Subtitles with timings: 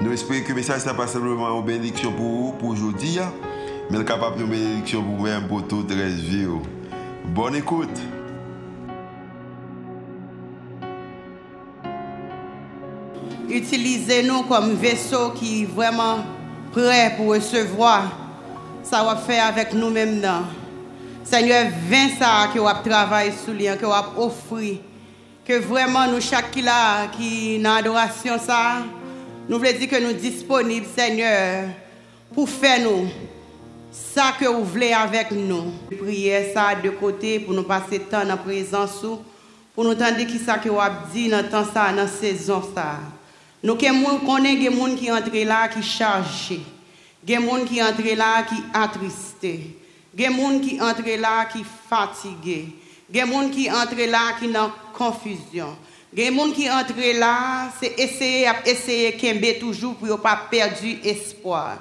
[0.00, 3.32] Nous espérons que le message n'est pas simplement une bénédiction pour vous, pour aujourd'hui, hein.
[3.90, 6.46] mais capable de bénédiction pour vous-même, pour toute la vie.
[6.48, 6.62] Oh.
[7.34, 7.98] Bonne écoute.
[13.48, 16.18] Utilisez-nous comme vaisseau qui est vraiment
[16.70, 18.04] prêt pour recevoir.
[18.84, 20.24] Ça va faire avec nous-mêmes.
[21.24, 24.78] Seigneur, viens ça que vous travaillé sur lui, que vous offrir.
[25.44, 28.82] Que vraiment nous, chaque qui là, qui dans l'adoration, ça,
[29.48, 31.68] nous voulons dire que nous sommes disponibles, Seigneur,
[32.34, 33.08] pour faire nous
[33.90, 35.72] ça que vous voulez avec nous.
[35.98, 39.04] Priez ça de côté pour nous passer temps la présence,
[39.74, 42.98] pour nous entendre qui ça que vous avez dit dans temps ça, dans saison ça.
[43.62, 46.60] Nous connaissons des gens qui entrent là qui chargés.
[47.22, 49.78] Des gens qui entrent là qui attristés.
[50.14, 52.68] Des gens qui entrent là qui fatigués.
[53.08, 55.76] Des gens qui entrent là qui dans confusion.
[56.16, 60.76] Il y gens qui entrent là, c'est essayer, essayer de toujours pour ne pas perdre
[61.04, 61.78] espoir.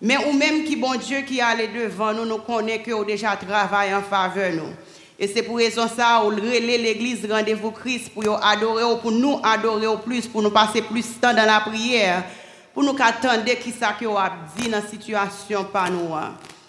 [0.00, 3.92] Mais ou même qui bon Dieu qui allait devant nous, nous connaissons que déjà travaillé
[3.92, 4.72] en faveur nous.
[5.18, 9.86] Et c'est pour raison ça, on relève l'église rendez-vous Christ pour adorer, pour nous adorer
[9.88, 12.24] au plus, pour nous passer plus de temps dans la prière,
[12.72, 16.10] pour nous attendre qui ça que a dit dans la situation par nous.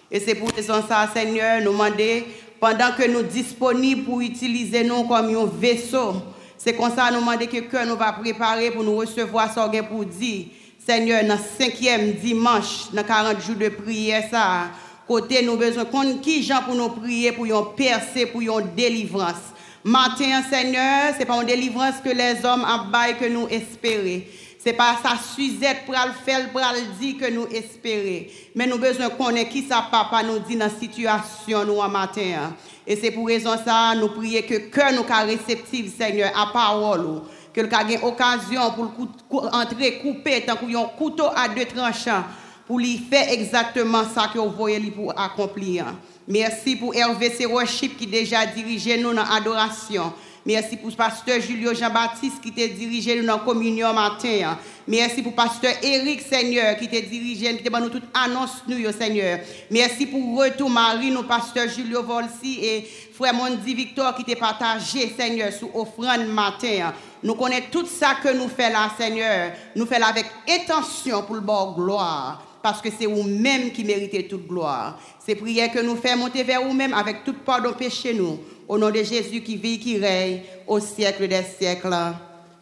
[0.09, 2.25] Et c'est pour raison ça, Seigneur, nous demander,
[2.59, 6.15] pendant que nous disponibles pour utiliser nous comme un vaisseau,
[6.57, 10.05] c'est comme ça nous demandons que cœur nous va préparer pour nous recevoir ça pour
[10.05, 10.45] dire,
[10.85, 14.69] Seigneur, dans le cinquième dimanche, dans 40 jours de prière, ça,
[15.07, 15.85] côté nous besoin
[16.21, 19.53] qui gens pour nous prier, pour une percer, pour une délivrance.
[19.83, 24.21] Matin, Seigneur, ce n'est pas une délivrance que les hommes abaillent que nous espérons.
[24.59, 28.25] Ce n'est pas sa Suzette pour le faire, pour le dire que nous espérons.
[28.55, 32.53] Mais nous besoin connaître qui ça papa nous dit dans la situation nous en matin.
[32.87, 37.21] Et c'est pour raison ça, nous prions que cœur nous soit réceptif, Seigneur, à parole.
[37.53, 42.23] Que le ait occasion pour entrer couper tant un couteau à deux tranchants
[42.67, 45.85] pour lui faire exactement ça que vous voyez pour accomplir.
[46.27, 50.11] Merci pour Hervé Worship qui déjà dirigé nous dans l'adoration.
[50.47, 54.59] Merci pour pasteur Julio Jean-Baptiste qui t'a dirigé dans la communion matin.
[54.87, 59.39] Merci pour pasteur Eric Seigneur qui t'a dirigé, qui t'a nous toute annonce nous, Seigneur.
[59.71, 65.11] Merci pour retour Marie, nous pasteur Julio Volsi et frère Mondi Victor qui t'a partagé,
[65.17, 66.93] Seigneur, sous offrande matin.
[67.23, 69.51] Nous connaissons tout ça que nous faisons là, Seigneur.
[69.75, 74.47] Nous faisons avec intention pour le bon gloire parce que c'est vous-même qui méritez toute
[74.47, 74.99] gloire.
[75.17, 78.39] C'est prière que nous faisons monter vers vous-même avec toute pardon péché nous.
[78.67, 81.95] Au nom de Jésus qui vit, qui règne au siècle des siècles.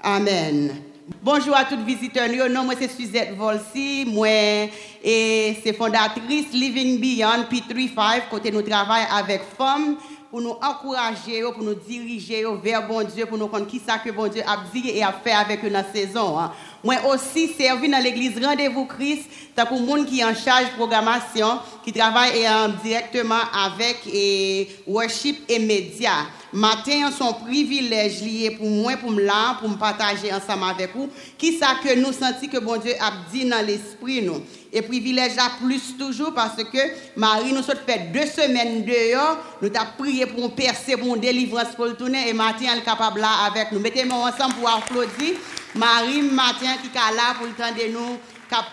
[0.01, 0.81] Amen.
[1.21, 2.27] Bonjour à tous les visiteurs.
[2.27, 4.03] Mon nom c'est Suzette Volsi.
[4.05, 4.67] Moi,
[5.01, 9.95] et c'est fondatrice Living Beyond P35, côté nous travaillons avec femmes
[10.29, 14.09] pour nous encourager, pour nous diriger vers bon Dieu, pour nous comprendre qui ça que
[14.09, 16.37] bon Dieu a dit et a fait avec eux dans la saison.
[16.83, 21.93] Moi aussi servi dans l'église Rendez-vous Christ, c'est pour monde qui en charge programmation, qui
[21.93, 22.45] travaille
[22.83, 26.25] directement avec et worship et médias.
[26.53, 31.09] Matin, son privilège lié pour moi, pour me là, pour me partager ensemble avec vous.
[31.35, 34.39] Qui ça que nous sentons que bon Dieu a dit dans l'esprit nous?
[34.71, 36.77] Et privilège à plus toujours parce que
[37.15, 39.39] Marie nous a fait deux semaines dehors.
[39.63, 42.29] Nous avons prié pour une percer, pour une délivrance pour le tourner.
[42.29, 43.79] Et matin, elle est capable là avec nous.
[43.79, 45.33] Mettez-moi ensemble pour applaudir.
[45.73, 48.19] Marie matin qui est là pour le temps de nous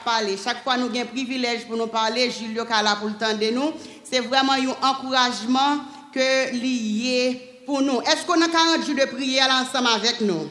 [0.04, 0.36] parler.
[0.42, 3.50] Chaque fois nous avons un privilège pour nous parler, Julio là pour le temps de
[3.54, 3.72] nous.
[4.04, 5.78] C'est vraiment un encouragement
[6.12, 8.00] que lié pour nous?
[8.02, 10.48] Est-ce qu'on a 40 jours de prière ensemble avec nous?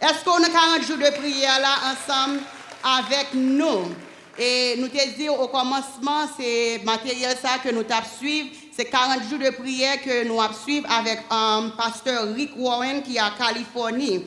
[0.00, 2.40] Est-ce qu'on a 40 jours de prière là ensemble
[2.82, 3.94] avec nous?
[4.38, 8.48] Et nous te dit au commencement, c'est matériel ça que nous avons suivre.
[8.76, 13.16] C'est 40 jours de prière que nous avons suivre avec un pasteur Rick Warren qui
[13.16, 14.24] est à Californie.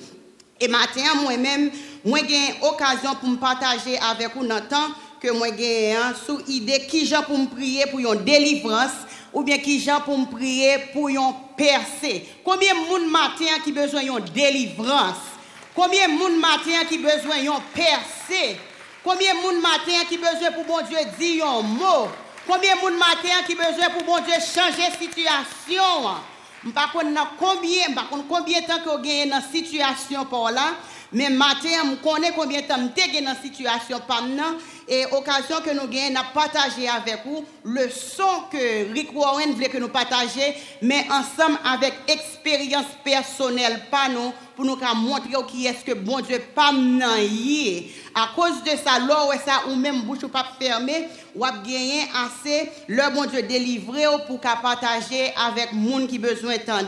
[0.60, 1.70] Et maintenant, moi-même,
[2.06, 4.90] moi j'ai occasion pour me partager avec vous dans temps
[5.22, 9.06] que moi j'ai hein, sous idée qui gens pour me prier pour une délivrance
[9.38, 11.20] ou bien qui gens pour me prier pour une
[11.56, 12.26] percée.
[12.44, 15.30] Combien de monde matin qui besoin d'une délivrance?
[15.76, 18.58] Combien de monde matin qui besoin d'une percée?
[19.04, 22.08] Combien de monde matin qui besoin pour bon Dieu dire un mot?
[22.48, 26.16] Combien de monde matin qui besoin pour bon Dieu changer situation?
[26.64, 30.74] Je ne sais pas combien, de temps que vous dans cette situation pour là,
[31.14, 34.56] mais matin, je connais combien de temps que dans cette situation par là?
[34.88, 39.68] Et occasion que nous gagnons, nous partager avec vous le son que Rick Warren voulait
[39.70, 45.84] que nous partagions, mais ensemble avec expérience personnelle, pas nous, pour nous montrer qui est-ce
[45.84, 50.30] que bon Dieu pas y À cause de ça, là, ça, ou même bouche ou
[50.30, 56.18] pas fermée, ou a gagné assez, le bon Dieu délivré pour partager avec monde qui
[56.18, 56.88] besoin d'entendre.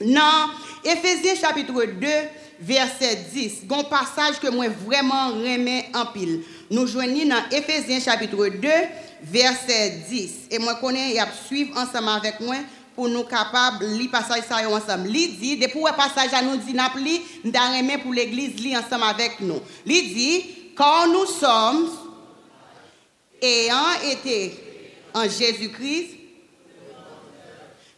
[0.00, 0.50] Dans
[0.84, 2.08] Ephésiens chapitre 2,
[2.62, 6.42] verset 10, un passage que moi vraiment remets en pile.
[6.72, 8.68] Nous joignons dans Ephésiens chapitre 2,
[9.24, 10.32] verset 10.
[10.52, 12.56] Et moi connais et à suivre ensemble avec moi
[12.94, 15.14] pour nous capables de lire passage ensemble.
[15.14, 19.38] Il dit, depuis le passage à nous dit, nous avons pour l'église lire ensemble avec
[19.40, 19.60] nous.
[19.84, 21.90] Il dit, quand nous sommes
[23.42, 24.58] ayant été
[25.12, 26.08] en Jésus-Christ,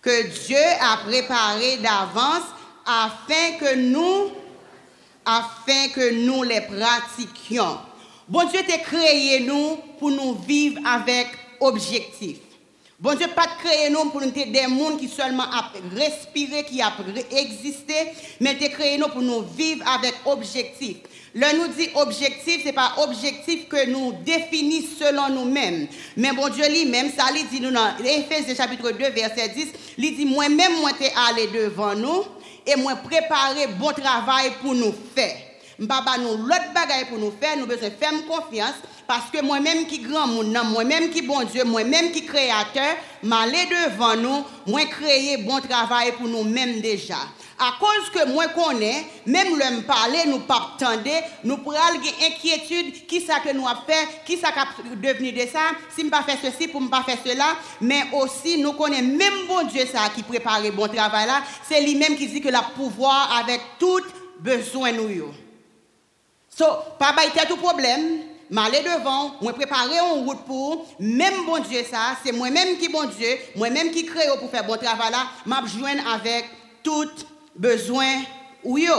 [0.02, 2.48] que Dieu a préparé d'avance
[2.84, 4.32] afin que nous,
[5.24, 7.78] afin que nous les pratiquions.
[8.26, 11.26] Bon Dieu t'a créé nous pour nous vivre avec
[11.60, 12.38] objectif.
[12.98, 16.80] Bon Dieu pas créé nous pour nous être des mondes qui seulement a respiré, qui
[16.80, 16.90] a
[17.36, 17.94] existé,
[18.40, 20.96] mais t'a créé nous pour nous vivre avec objectif.
[21.34, 25.86] Le nous dit objectif, ce n'est pas objectif que nous définissons selon nous-mêmes.
[26.16, 29.66] Mais bon Dieu lui-même, ça lui dit nous dans Éphésiens chapitre 2, verset 10,
[29.98, 32.24] il dit moi-même, moi, t'es allé devant nous
[32.66, 35.36] et moi préparer bon travail pour nous faire.
[35.88, 38.74] Papa nous l'autre bagaille pour nous faire, nous besoin faire confiance
[39.06, 44.16] parce que moi-même qui grand monde, moi-même qui bon Dieu, moi-même qui créateur, m'aller devant
[44.16, 47.16] nous, moi créer bon travail pour nous-mêmes déjà.
[47.58, 51.02] À cause que moi connais, même le parler, nous pas attendre,
[51.44, 51.76] nous pourrons
[52.26, 55.60] inquiétude, qui ça que nous a fait, qui ça a devenu de ça,
[55.94, 59.64] si me pas ceci pour me pas faire cela, mais aussi nous connaissons même bon
[59.64, 63.60] Dieu ça qui prépare bon travail là, c'est lui-même qui dit que la pouvoir avec
[63.78, 64.02] tout
[64.40, 65.44] besoin nous.
[66.56, 66.66] So,
[67.00, 72.16] pas a tout problème, m'aller devant, moi préparer en route pour, même bon Dieu ça,
[72.24, 75.64] c'est moi-même qui bon Dieu, moi-même qui crée pour faire bon travail là, m'a
[76.14, 76.44] avec
[76.84, 77.10] tout
[77.56, 78.22] besoin
[78.62, 78.94] ou yo.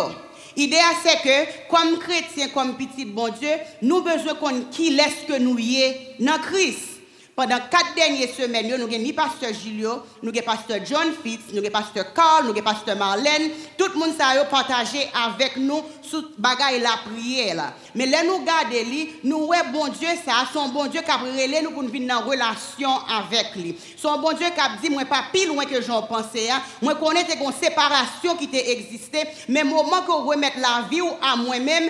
[0.58, 5.38] L'idée c'est que comme chrétiens, comme petit bon Dieu, nous besoin qu'on qui laisse que
[5.40, 6.96] nous y dans Christ.
[7.36, 11.70] Pendant quatre dernières semaines, nous avons pasteur Julio, nous avons pasteur John Fitz, nous avons
[11.70, 13.52] pasteur Carl, nous avons pasteur Marlène.
[13.78, 17.74] Tout le monde a partagé avec nous sous bagaille la prière.
[17.94, 21.62] Mais là, nous regardons, nous voyons bon Dieu, ça, son bon Dieu qui a relé
[21.62, 23.76] nous pour venir en relation avec lui.
[23.98, 26.50] Son bon Dieu qui a dit, moi, pas plus loin que j'en pensais.
[26.50, 26.62] Hein.
[26.82, 31.90] Moi, connais une séparation qui existé, mais moment que remet la vie à moi-même,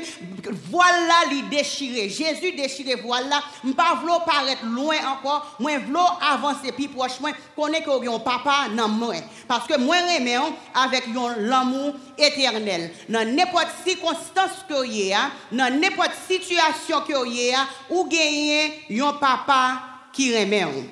[0.71, 2.09] voilà lui déchiré.
[2.09, 3.41] Jésus déchiré, voilà.
[3.63, 3.95] Ne pas
[4.25, 9.15] paraître loin encore moi veux avancer plus proche moi connais que un papa dans moi
[9.47, 10.41] parce que moi j'aime
[10.73, 11.03] avec
[11.39, 13.67] l'amour éternel dans n'importe
[14.05, 19.81] circonstance que y a dans n'importe situation que y a ou gagner un papa
[20.13, 20.89] qui aime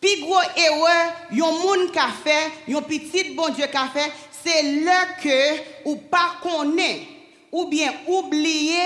[0.00, 5.22] puis gros erreur yon monde qu'a fait yon petit bon Dieu qu'a fait c'est le
[5.22, 7.08] que ou pas connaît
[7.50, 8.78] ou bien oublier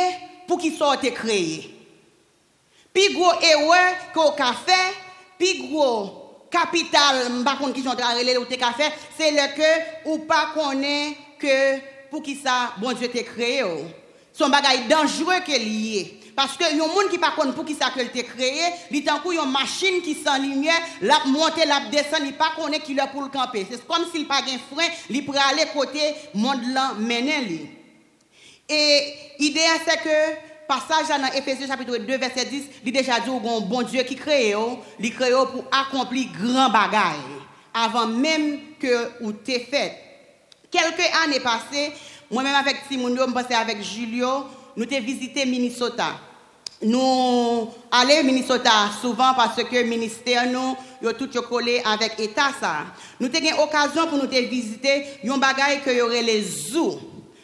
[0.46, 1.74] pour qu'il soit créé.
[2.92, 4.94] Pi gros erreur qu'on a fait,
[5.38, 10.18] pi gros capital, m'pa contre qui sont relé ou te fait, c'est le que ou
[10.18, 13.64] pas connaît que pour qui ça bon Dieu t'a créé.
[13.64, 13.86] Oh.
[14.34, 16.20] Son bagay dangereux que lié.
[16.36, 19.20] Parce que yon monde qui pas connaît pour qui ça que t'a créé, li tant
[19.30, 23.28] une machine qui lumière, la monter, la descendre, il pas connaît qui là pour le
[23.28, 23.66] camper.
[23.68, 26.00] C'est comme s'il pas un frein, il pourrait aller côté
[26.34, 27.70] monde là mener.
[28.68, 33.60] Et l'idée c'est que passage dans Ephésiens chapitre 2, verset 10, il déjà dit un
[33.60, 34.54] bon Dieu qui crée,
[35.00, 37.16] il crée pour accomplir grand bagaille
[37.72, 40.01] avant même que ou t'es fait.
[40.72, 41.92] Quelques années passées,
[42.30, 46.18] moi-même avec Timounio, je passais avec Julio, nous avons visité Minnesota.
[46.80, 48.70] Nous allons Minnesota
[49.02, 50.74] souvent parce que le ministère nous
[51.06, 52.52] a tout collé avec l'État.
[53.20, 56.98] Nous avons eu l'occasion pour nous visiter un bagaille que aurait les zoos.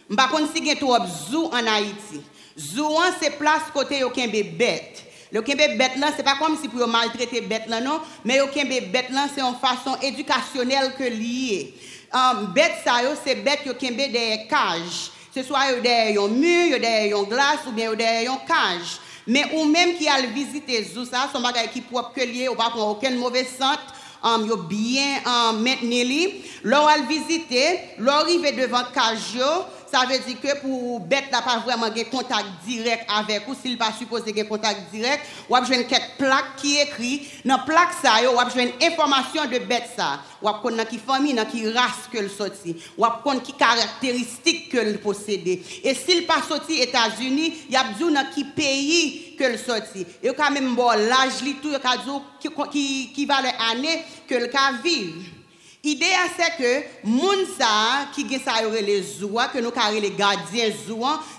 [0.09, 2.23] Je ne sais pas si y a trop zoo en Haïti.
[2.59, 5.05] Zouan, c'est place côté kembe bête.
[5.31, 8.47] Le kembe bête là, c'est pas comme si pour maltraiter bête là non, mais yo
[8.47, 11.75] kembe bête c'est en façon éducationnelle que lié.
[12.13, 15.11] Um, bête ça c'est bête yo kembe des cages.
[15.35, 18.99] Ce soit des yon mur, des yon glace ou bien des yon cage.
[19.27, 22.55] Mais ou même qui a visité zoo ça, son bagay qui propre que lié, ou
[22.55, 23.95] pas pour aucun mauvais centre.
[24.25, 26.45] Um, yo bien um, maintenu li.
[26.65, 29.39] Lors al visiter, lors arrivé devant cage
[29.91, 33.79] ça veut dire que pour bête n'a pas vraiment de contact direct avec ou s'il
[33.79, 38.11] pas supposé de contact direct, ou a besoin quelques plaques qui écrit dans plaque ça
[38.31, 40.21] ou a besoin information de bête ça.
[40.43, 43.53] Ou a connait qui famille, dans qui race que le sorti, ou a connait qui
[43.53, 45.47] caractéristiques que le possède.
[45.47, 50.07] Et s'il pas sorti États-Unis, il y a besoin dans qui pays que le sorti.
[50.23, 51.73] Et quand même bon l'âge tout
[52.41, 55.38] qui qui qui va l'année que le cas vivre.
[55.85, 56.07] L'idée
[56.37, 60.71] c'est que moun sa qui gen sa les zoua que nous carré les gardiens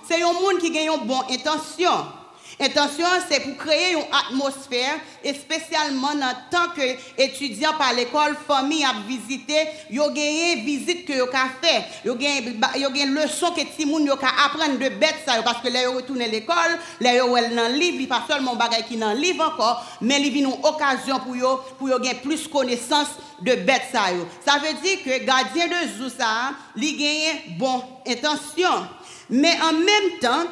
[0.07, 2.18] c'est un monde qui gagne une bonne intention.
[2.61, 8.93] Intention, c'est pour créer une atmosphère, et spécialement en tant qu'étudiant par l'école, famille a
[9.07, 9.55] visité,
[9.89, 14.27] yo gagné visite que yo ka fait, yo gagné leçon que ti moun yo ka
[14.45, 18.25] apprendre de bête parce que là yo retourner l'école, là yo elle dans livre, pas
[18.29, 22.47] seulement bagay qui dans livre encore, mais il une occasion pour yo pour yo plus
[22.47, 23.09] connaissance
[23.41, 24.27] de bête ça yo.
[24.45, 28.85] Ça veut dire que gardien de zoo ça, li gagne bon intention.
[29.29, 30.49] Mais en même temps,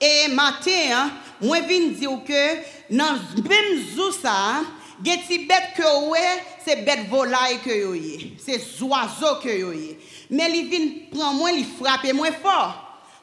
[0.00, 1.10] E maten,
[1.44, 2.44] mwen vin diw ke
[2.96, 4.62] nan bim zou sa,
[5.04, 6.22] geti bet ke we,
[6.64, 8.30] se bet volay ke yo ye.
[8.40, 9.98] Se zwazo ke yo ye.
[10.32, 12.72] Men li vin pran mwen, li frape mwen for.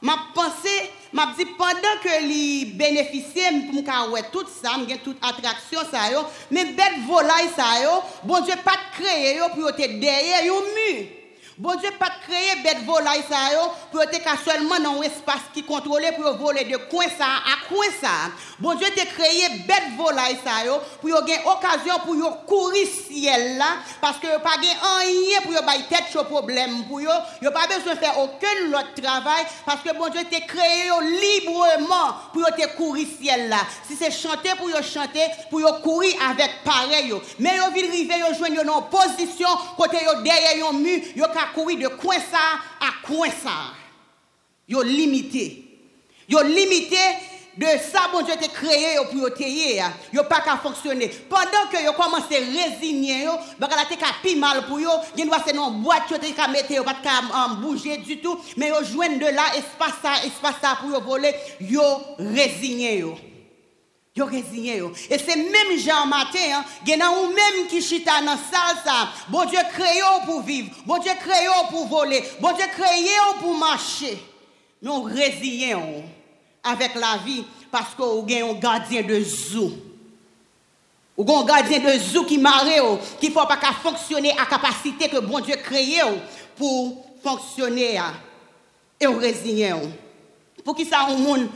[0.05, 0.75] Map pense,
[1.17, 2.45] map di pandan ke li
[2.77, 6.21] benefisye pou mka we tout sa, m gen tout atraksyon sa yo,
[6.53, 10.61] men bet volay sa yo, bon dje pat kreye yo pou yo te deye yo
[10.61, 10.91] mu.
[11.59, 14.13] Bon Dieu pas créé bête volaille ça yo pour être
[14.45, 18.31] seulement dans un espace qui contrôlé pour voler de coin ça à coin ça.
[18.59, 23.57] Bon Dieu t'a créé bête volaille ça yo pour avoir occasion pour yo courir ciel
[23.57, 27.09] là parce que pas rien pour yo bailler tête au problème pour yo,
[27.41, 32.43] yo pas besoin faire aucun autre travail parce que bon Dieu t'a créé librement pour
[32.43, 33.57] yo te courir ciel là.
[33.87, 37.19] Si c'est chanter pour yo chanter, pour yo courir avec pareil yo.
[37.39, 41.25] Mais yo vinn river yo joindre dans position côté yo derrière un mur, yo
[41.55, 43.73] de coin ça à coin ça.
[44.67, 45.63] Yo limité.
[46.27, 46.97] Yo limité
[47.57, 49.81] de ça, bon Dieu t'a créé pour yo téye,
[50.13, 51.07] yo pas qu'à fonctionner.
[51.07, 55.25] Pendant que yo commence à résigner, yo, bagala te ka pi mal pour yo, gen
[55.25, 57.21] doit c'est non boîte yo te ka mettre yo pas qu'à
[57.59, 61.33] bouger du tout, mais yo joindre de là espace ça, espace ça pour yo voler,
[61.59, 61.81] yo
[62.19, 63.17] résigner yo.
[65.09, 69.07] Et c'est même Jean matin, hein, gen ou même qui chita dans salle.
[69.29, 73.09] Bon Dieu créé pour vivre, bon Dieu créé pour voler, bon Dieu créé
[73.39, 74.17] pour marcher.
[74.81, 76.03] Nous résilions
[76.63, 79.71] avec la vie parce qu'on a un gardien de zoo.
[81.15, 82.65] Ou un gardien de zoo qui marre,
[83.19, 86.01] qui ne faut pas fonctionner à capacité que bon Dieu créé
[86.55, 87.99] pour fonctionner.
[88.99, 89.75] Et on résigne.
[90.63, 91.49] Pour qui ça, un monde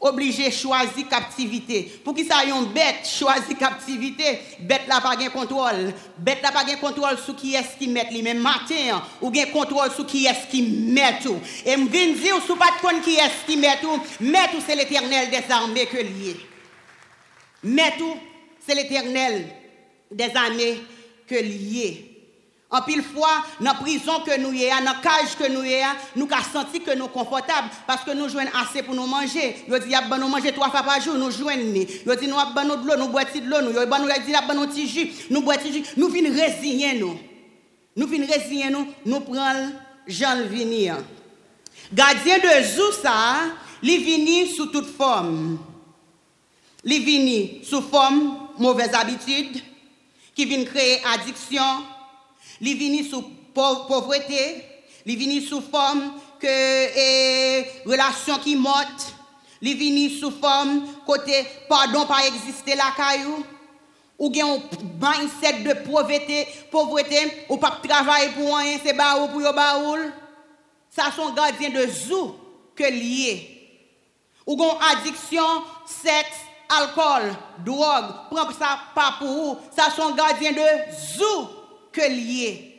[0.00, 1.82] obligé choisir captivité.
[2.02, 5.92] Pour qui ça une bête choisir captivité, bête là pas de contrôle.
[6.16, 9.46] Bête là pas de contrôle sur qui est-ce qui met lui même matin ou gain
[9.46, 11.38] contrôle sur qui est-ce qui met tout.
[11.66, 14.76] Et me viens dire sous pas de qui est-ce qui met tout, met tout c'est
[14.76, 16.36] l'Éternel des armées que lié.
[17.62, 18.16] Met tout
[18.66, 19.46] c'est l'Éternel
[20.10, 20.80] des armées
[21.26, 22.09] que lié.
[22.72, 25.96] En pile fois, dans la prison que nous sommes, dans la cage que nous sommes,
[26.14, 29.56] nous avons senti que nous sommes confortables parce que nous jouons assez pour nous manger.
[29.66, 31.50] Nous dit, nous manger trois fois par jour, nous jouons.
[31.56, 35.42] Nous dit, nous avons de l'eau, nous de l'eau, nous avons nous petit jus, nous
[35.42, 35.82] boivons jus.
[35.96, 37.18] Nous venons résigner nous.
[37.96, 39.72] Nous venons résigner nous, nous prenons.
[41.92, 43.36] Gardien de Zoussa,
[43.82, 45.58] il sous toute forme.
[46.84, 49.62] Il sous forme mauvaise habitude,
[50.34, 51.62] qui vient créer addiction,
[52.60, 53.22] il vient sous
[53.54, 54.64] pauvreté,
[55.06, 59.14] il vient sous forme que et, relation qui morte,
[59.62, 63.44] il vient sous forme côté pardon pas exister la caillou
[64.18, 64.60] ou bien un
[65.00, 70.12] mindset de pauvreté, pauvreté ou pas travailler pour rien, c'est baou pour yo baoul.
[70.90, 72.34] Ça sont gardiens de zou
[72.76, 73.56] que lié.
[74.46, 75.42] Ou une addiction,
[75.86, 77.32] sexe, alcool,
[77.64, 81.59] drogue, prends ça pas pour ça sont gardiens de zou
[81.92, 82.70] que lié.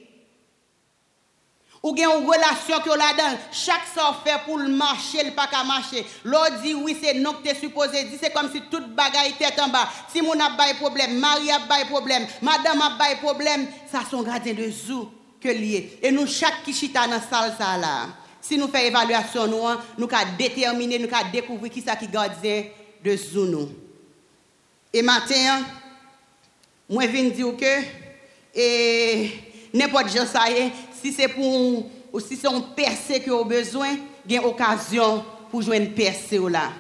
[1.84, 5.64] Ou gen une relation que là-dedans, chaque ça fait pour le marcher, le pas qu'à
[5.64, 6.06] marcher.
[6.24, 9.60] L'autre dit oui, c'est non que tu supposé dire, c'est comme si toute bagaille était
[9.60, 9.90] en bas.
[10.14, 14.22] Si mon a pas problème, Marie a pas problème, madame a pas problème, ça sont
[14.22, 15.10] gardien de zou
[15.42, 15.98] que lié.
[16.04, 18.10] Et nous chaque qui chita dans salle ça là.
[18.40, 22.08] Si nous faisons évaluation nous, hein, nous avons déterminer, nous avons découvrir qui ça qui
[22.08, 22.66] gardien
[23.04, 23.70] de zou nous.
[24.94, 25.64] Et matin,
[26.88, 28.01] moi je viens dire que
[28.54, 29.32] et
[29.74, 30.46] n'importe qui ça
[31.02, 33.96] si c'est pour ou si c'est un percé que vous besoin,
[34.28, 36.72] il y a occasion pour jouer une percé là.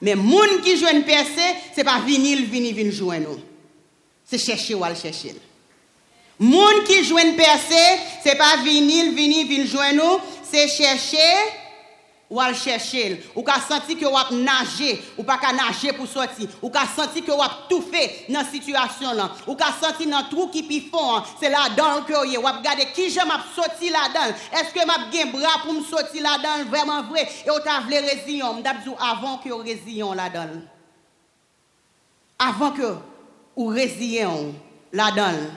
[0.00, 1.42] Mais moun qui joue une percé,
[1.74, 3.38] c'est pas vinyle vini vini jouer nous.
[4.24, 5.34] C'est chercher ou aller chercher.
[6.38, 10.18] Moun qui joue une percé, c'est pas vinyle vini vini jouer nous,
[10.50, 11.18] c'est chercher
[12.32, 16.48] ou al chercher, ou ka senti que ou nager, ou pas ka nager pour sortir,
[16.62, 20.48] ou ka senti que ou tout fait dans situation là, ou ka senti dans trou
[20.48, 24.34] qui pi fond, c'est là dans que ou a regarder qui je m'a sorti là-dedans.
[24.50, 28.54] Est-ce que m'a gen bras pour me sortir là-dedans vraiment vrai et ou t'a résilion,
[28.54, 30.62] m'd'abdou avant que résilion là-dedans.
[32.38, 32.94] Avant que
[33.54, 34.54] ou résilion
[34.90, 35.50] là-dedans.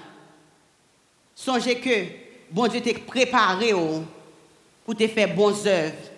[1.34, 2.06] Songez que
[2.52, 6.15] bon Dieu t'a préparé pour te faire bonnes œuvres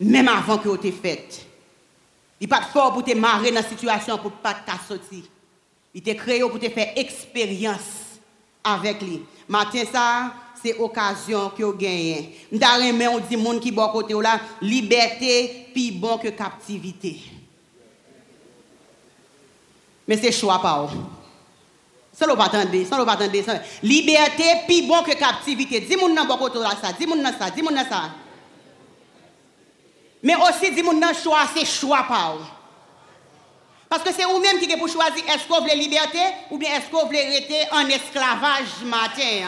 [0.00, 1.46] même avant que vous t'ait fait.
[2.40, 5.24] Il pas fort pour te marrer dans la situation pour ne pas sortir.
[5.94, 8.18] Il t'a créé pour te faire expérience
[8.62, 9.22] avec lui.
[9.48, 12.36] Matin, ça, c'est occasion que vous gagnez.
[12.52, 17.20] Nous on dit monde qui bon côté là, liberté plus bon que captivité.
[20.06, 20.88] Mais c'est choix pas.
[22.12, 23.60] Ça ne pas attendre, ça ne pas attendre.
[23.82, 25.80] Liberté plus bon que captivité.
[25.80, 27.16] Dis moi nan bon côté ça, dis moi
[27.88, 28.10] ça,
[30.22, 32.36] Mais aussi, dis mon choix, c'est choix pas.
[33.88, 36.18] Parce que c'est vous-même qui pour choisir est-ce qu'on veut liberté
[36.50, 39.46] ou bien est-ce qu'on veut rester en esclavage matin?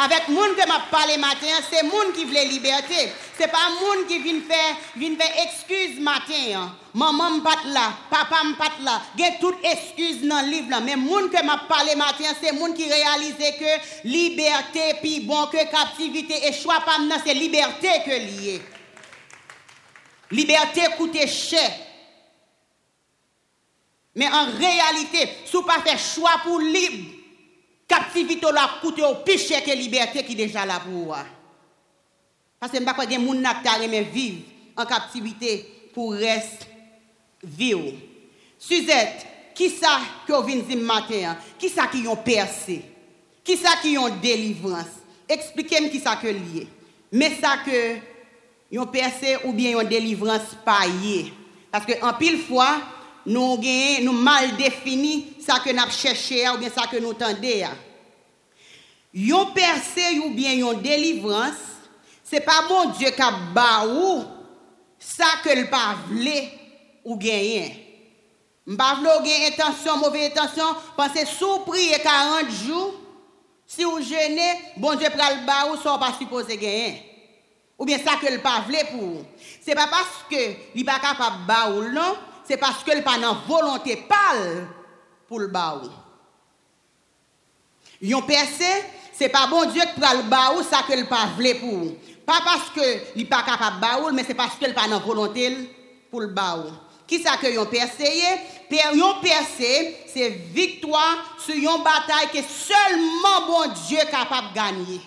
[0.00, 3.12] Avec monde que m'a parlé matin, c'est monde qui veut liberté.
[3.36, 6.72] C'est pas monde qui vient faire excuse matin.
[6.94, 9.02] Maman me là, papa me là.
[9.18, 12.88] Il toute excuse dans le livre mais monde que m'a parlé matin, c'est monde qui
[12.88, 18.62] réalise que liberté puis bon que captivité et choix pas c'est liberté que lié.
[20.30, 21.70] Liberté coûte cher.
[24.14, 27.10] Mais en réalité, si vous pas fait choix pour libre,
[27.86, 31.14] captivité la coûte au plus cher que liberté qui est déjà là pour vous.
[32.60, 34.42] Parce que je ne sais pas si gens qui vivre
[34.76, 36.66] en captivité pour rester
[37.42, 37.92] vivre.
[38.58, 41.36] Suzette, qui ça que vous venez dire matin?
[41.58, 42.82] Qui ça qui ont percé?
[43.44, 44.86] Qui ça qui ont délivrance?
[45.28, 46.66] Expliquez-moi qui ça que lié.
[47.12, 47.96] Mais ça que
[48.72, 51.28] yon perse ou bien yon delivrans paye.
[51.72, 52.68] Paske an pil fwa,
[53.28, 57.16] nou genye, nou mal defini sa ke nap chèche ya ou bien sa ke nou
[57.16, 57.72] tende ya.
[59.12, 61.56] Yon perse ou bien yon delivrans,
[62.28, 64.22] se pa moun Dje ka ba ou
[65.00, 66.36] sa ke l pa vle
[67.06, 67.72] ou genye.
[68.68, 72.90] Mba vle ou genye etansyon, mouve etansyon, panse sou priye 40 jou,
[73.68, 77.07] si bon ou jene, bon Dje pral ba ou sa ou pa suppose genye.
[77.78, 79.24] Ou bien ça que le pas voulait pour.
[79.64, 83.34] C'est pas parce que il pas capable baoul non, c'est parce que le pas dans
[83.46, 84.66] volonté pâle
[85.28, 85.90] pour le baoul.
[88.02, 91.54] Yon percé, c'est pas bon Dieu qui prend le baoul ça que le pas voulait
[91.54, 91.92] pour.
[92.26, 95.56] Pas parce que il pas capable baoul mais c'est parce que le pas dans volonté
[96.10, 96.72] pour le baoul.
[97.06, 98.04] Qui ça que yon percé
[98.70, 105.00] Yon percé, c'est victoire sur une bataille que seulement bon Dieu capable de gagner.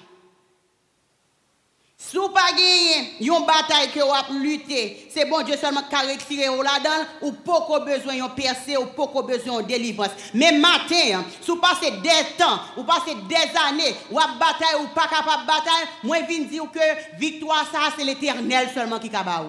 [2.12, 5.96] Si vous pas gagné une bataille que vous avez lutté, c'est bon Dieu seulement qui
[5.96, 10.10] a retiré là-dedans, ou besoin de percer, ou pas besoin de délivrance.
[10.34, 14.88] Mais matin, si vous passez des temps, ou passez des années, ou avez bataille ou
[14.94, 19.10] pas capable de bataille, moi je viens dire que victoire ça c'est l'éternel seulement qui
[19.16, 19.46] a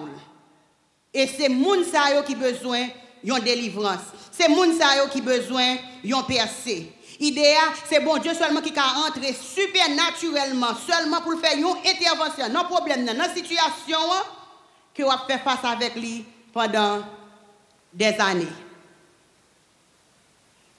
[1.13, 2.87] Et c'est moun sa qui besoin
[3.25, 3.99] de délivrance.
[4.31, 6.93] C'est moun sa qui besoin de percer.
[7.19, 12.65] Idéal, c'est bon Dieu seulement qui a entré supernaturellement, seulement pour faire une intervention, non
[12.65, 13.97] problème, non situation
[14.93, 17.03] que vous fait face avec lui pendant
[17.93, 18.47] des années.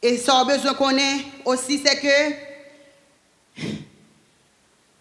[0.02, 3.62] Et ça, besoin qu'on ait aussi, c'est que,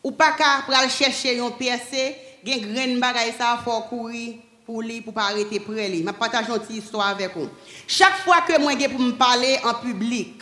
[0.03, 2.15] ou pas qu'à chercher un percé,
[2.45, 6.05] il y a une bagaille, ça faut courir pour lui, pour pas arrêter près lui.
[6.05, 7.49] Je partage une petite histoire avec vous.
[7.87, 10.41] Chaque fois que moi, pour me parler en public,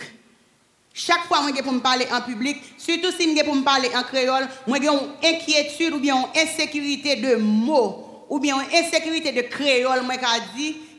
[0.94, 4.88] chaque fois que je parler en public, surtout si je parler en créole, moi j'ai
[4.88, 10.02] une inquiétude ou bien une insécurité de mots ou bien une insécurité de créole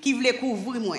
[0.01, 0.97] qui voulait couvrir moi.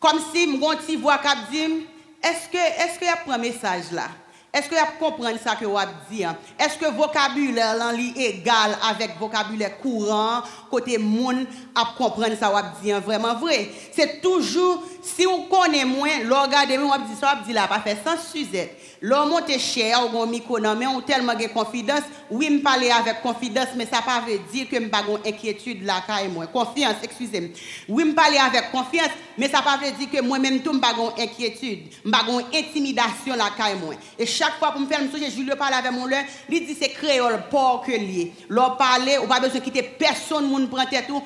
[0.00, 1.86] Comme si mon petit voix qui dit
[2.22, 4.08] est-ce que est-ce y a un message là?
[4.54, 5.78] Est-ce que vous comprenez ça que vous
[6.10, 6.36] dit hein?
[6.58, 12.50] Est-ce que le vocabulaire est égal avec le vocabulaire courant, côté monde à comprendre ça
[12.50, 13.00] vous dit hein?
[13.00, 17.80] vraiment vrai C'est toujours si vous connaissez moins, regardez moi dit ça dit là pas
[17.80, 18.78] fait sans Suzette.
[19.04, 23.74] L'homme monte cher bon micro mais on tellement de confiance, oui me parler avec confiance
[23.74, 26.04] mais ça pas veut dire que me pas inquiétude là.
[26.52, 27.50] Confiance, excusez-moi.
[27.88, 30.78] Oui me parler avec confiance mais ça pas veut dire que moi même tout me
[30.78, 33.96] pas inquiétude, me pas intimidation là et.
[34.16, 36.76] Et chaque fois pour me faire me soucier, Julio parle avec mon leur, il dit
[36.80, 38.32] c'est créole pour que lié.
[38.48, 41.20] Leur parler, ou pas besoin quitter personne moun prend tête tout,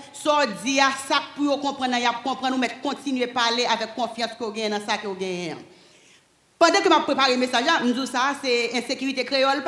[0.80, 4.70] à ça pour comprendre, y a comprendre mais continuer à parler avec confiance qu'on gagne
[4.70, 5.56] dans ça gagne.
[6.58, 9.62] Pendant que je préparé le message, je dis ça, c'est insécurité créole.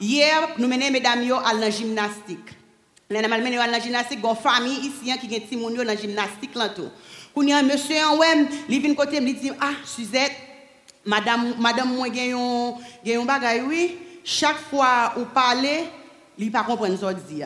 [0.00, 2.56] Hier, nous menons mesdames à la gymnastique.
[3.08, 6.50] Mené dans la gymnastique, une famille ici hein, qui a monde dans la gymnastique.
[6.52, 7.96] Quand y a un monsieur
[8.68, 10.32] il vient côté me dit ah Suzette,
[11.04, 12.74] madame madame moi gagne un
[13.06, 15.84] un oui, chaque fois où parler,
[16.36, 17.42] il pas comprendre ce dit.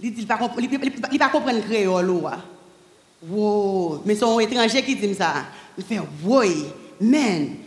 [0.00, 0.38] Il pas
[1.12, 2.10] il pas comprendre créole.
[3.28, 5.44] Wow, mais son étranger qui dit ça.
[5.78, 6.66] Il fait oui,
[7.00, 7.66] men,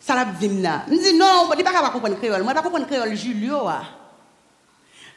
[0.00, 0.82] salap vim la.
[0.88, 3.80] M di, non, di pa ka pa kompon kreol, mwen pa kompon kreol Julio a.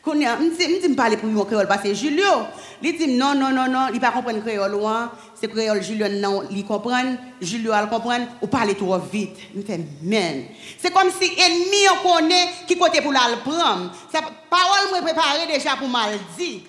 [0.02, 2.48] Konya, m di m pale pou yon kreol, pase Julio,
[2.82, 6.50] li di, non, non, non, non, li pa kompon kreol wan, se kreol Julio nan
[6.50, 9.38] li kompon, Julio al kompon, ou pale tro vit.
[9.54, 10.48] M te, men,
[10.82, 13.88] se kom si enmi yon kone ki kote pou la al pram.
[14.10, 16.66] Se parol mwen prepare deja pou mal di.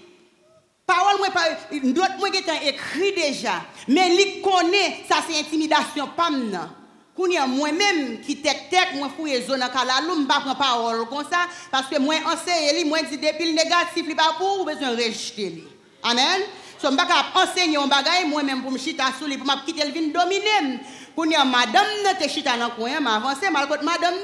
[0.85, 1.48] Parol mwen pa,
[1.88, 3.57] ndot mwen getan ekri deja,
[3.88, 6.82] men li kone sa se intimidasyon pam nan.
[7.16, 11.98] Moi-même qui tek tek moi fouye zone kalalou m'pa prend parole comme ça parce que
[11.98, 15.64] moi enseigne moi dit depuis le négatif li pas pour besoin rejeter li.
[16.03, 16.42] Amen?
[16.81, 19.62] So m'pa ka enseigner un bagay moi même pour me chita sou li pour m'a
[19.64, 20.81] quitter le vin dominer.
[21.14, 24.14] Kounya madame ne te chita dans coin m'a avancé mal côté madame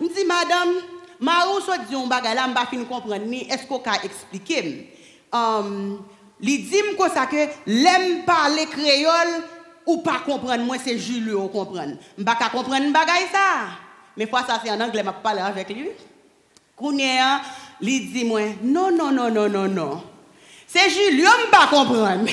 [0.00, 0.74] me dit madame
[1.20, 4.92] Marou so dit un bagay là m'pa fin comprendre ni est-ce qu'on ka expliquer.
[5.32, 6.04] Um,
[6.40, 9.44] li dit que l'aime parler créole
[9.86, 11.96] ou pas comprendre, moi c'est Julio comprendre.
[12.16, 13.70] Je pas comprendre bagay ça.
[14.16, 15.90] Mais fois ça c'est en anglais, je parler avec lui.
[16.76, 17.40] Kounia,
[17.80, 20.02] il dit moi, non, non, non, non, non, non.
[20.66, 22.26] C'est Julio, je pas comprendre.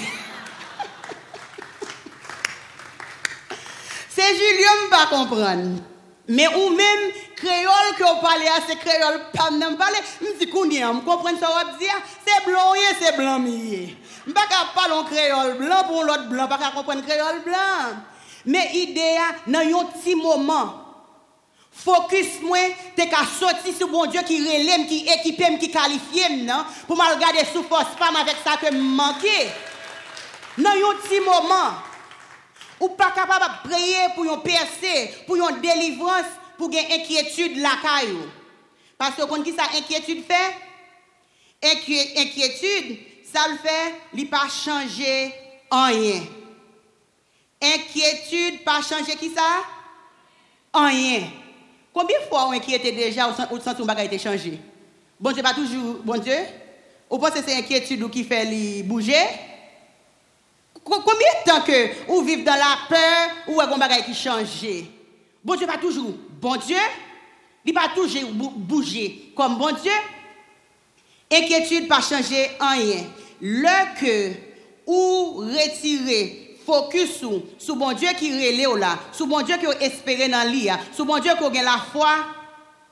[4.10, 5.82] c'est Julio, je pas comprendre.
[6.28, 9.98] Mais ou même créole que vous parlez, c'est créole pas me parler.
[10.22, 13.40] Je dis Kounia, je comprends ça, vous dire, c'est blanc, c'est blanc,
[14.27, 17.99] Mpa ka palon kreol blan pou lot blan, pa ka kompren kreol blan.
[18.49, 20.75] Me ideya nan yon ti moman.
[21.79, 26.65] Fokus mwen te ka soti sou bon Diyo ki relem, ki ekipem, ki kalifyem nan.
[26.88, 29.38] Pou mal gade sou fos pam avek sa ke manke.
[30.60, 31.77] Nan yon ti moman.
[32.79, 34.95] Ou pa kapab ap preye pou yon perse,
[35.27, 36.27] pou yon delivrans,
[36.60, 38.27] pou gen enkyetude lakay ou.
[38.99, 40.41] Paske kon ki sa enkyetude fe?
[41.63, 45.34] Enkyetude Ça le fait, il pas changer
[45.72, 46.24] rien.
[47.62, 49.62] Inquiétude, pas changer qui ça?
[50.74, 51.30] Rien.
[51.94, 54.60] Combien de fois on inquiétait déjà ou sent que bagage été changé?
[55.20, 56.38] Bon Dieu, pas toujours, bon Dieu?
[57.10, 59.26] Ou pensez que c'est inquiétude qui fait bouger?
[60.84, 64.65] Combien de temps que vous vivez dans la peur ou un bagage qui change?
[65.44, 66.78] Bon Dieu, pas toujours, bon Dieu?
[67.65, 69.92] Il pas toujours bouger comme bon Dieu?
[71.32, 73.04] Inquiétude pas changer rien.
[73.41, 74.34] Le que
[74.86, 80.28] ou retirer focus sur sur bon Dieu qui relève là, sur bon Dieu qui espéré
[80.28, 82.10] dans lui, sur bon Dieu qui a la foi,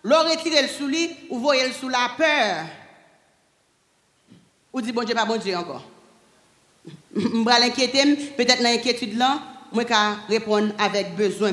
[0.03, 0.89] le retirer le sous
[1.29, 2.65] ou voyez le sous la peur.
[4.73, 5.83] Ou dit bon Dieu pas bon Dieu encore.
[7.15, 9.39] M'bral inquiéter, peut-être dans l'inquiétude là,
[9.71, 11.51] moi ka répondre avec besoin.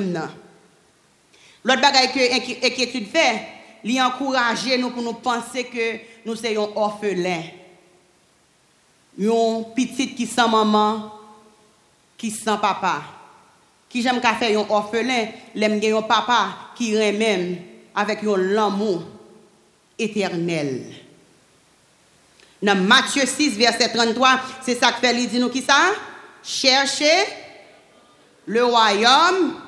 [1.64, 3.40] L'autre bagaille que inquiétude fait,
[3.82, 7.42] lui encourager nous pour nous penser que nous sommes orphelins.
[9.18, 11.12] Yon petite qui sans maman,
[12.16, 13.02] qui sans papa.
[13.88, 17.56] Qui j'aime qu'à faire un orphelin, l'aime un papa qui même
[17.94, 19.04] avec l'amour
[19.98, 20.92] éternel.
[22.60, 25.92] Dans Matthieu 6, verset 33, c'est ça que fait, dit nous qui ça?
[26.42, 27.24] Cherchez
[28.46, 29.60] le royaume.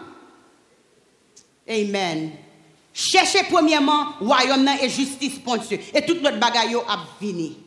[1.69, 2.31] Amen.
[2.93, 5.79] Cherchez premièrement royaume et justice pour Dieu.
[5.95, 7.66] Et tout notre bagaille a fini.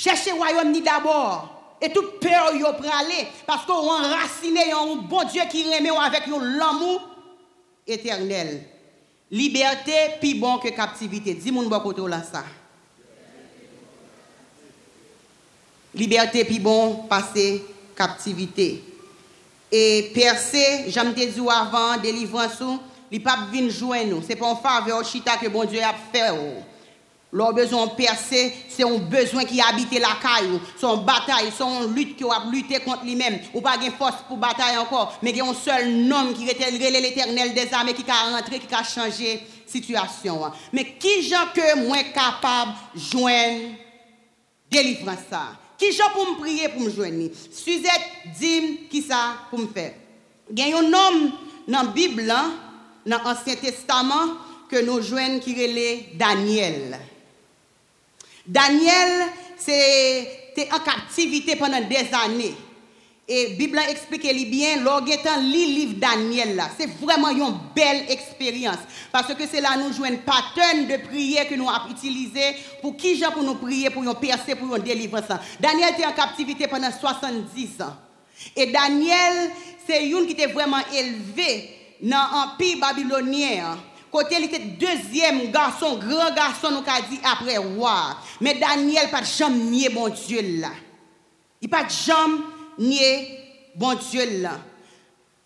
[0.00, 1.76] Cherchez le royaume d'abord.
[1.82, 7.02] Et toute peur yo aller parce qu'on enraciné un bon Dieu qui remet avec l'amour
[7.86, 8.62] éternel.
[9.30, 11.34] Liberté plus bon que captivité.
[11.34, 12.44] Dis-moi bon là ça.
[15.94, 17.62] Liberté plus bon passer
[17.94, 18.82] captivité.
[19.70, 22.62] Et percer, j'aime te dit avant délivrance
[23.10, 24.22] il pas venir joindre nous.
[24.26, 26.30] C'est pas un faveur chita que bon Dieu a fait.
[27.32, 30.58] Leur besoin percer, c'est un besoin qui habite la caille.
[30.82, 33.38] Une bataille, une lutte qui a lutter contre lui-même.
[33.54, 36.48] Ou pas de force pour bataille encore, mais il y a un seul nom qui
[36.48, 40.40] est l'éternel des armées qui a rentré, qui a changé la situation.
[40.72, 43.76] Mais qui gens que moi capable de joindre
[44.68, 45.52] délivrance ça?
[45.78, 47.30] Qui gens pour me prier pour me joindre?
[47.52, 49.94] Suzette, dis qui ça pour me faire?
[50.50, 51.32] Il y a un homme
[51.68, 52.50] dans la Bible, hein,
[53.06, 54.34] dans l'Ancien Testament,
[54.68, 56.98] que nous joignons qui est Daniel.
[58.50, 62.56] Daniel, c'était en captivité pendant des années.
[63.28, 66.60] Et Bible explique bien, l'orguetan lit livre Daniel.
[66.76, 68.78] C'est vraiment une belle expérience.
[69.12, 72.40] Parce que c'est là nous jouons un pattern de prière que nous avons utilisé
[72.82, 75.40] pour qui gens pour nous prier, pour nous percer, pour nous délivrer ça.
[75.60, 77.94] Daniel était en captivité pendant 70 ans.
[78.56, 79.52] Et Daniel,
[79.86, 81.70] c'est une qui était vraiment élevé
[82.02, 83.78] dans l'empire babylonien.
[84.10, 88.16] Côté, il était deuxième garçon, grand garçon, nous a dit après roi.
[88.40, 90.70] Mais Daniel, pas de jamais nier bon Dieu là.
[91.60, 92.38] Il pas de jamais
[92.78, 93.38] nier
[93.76, 94.58] bon Dieu là.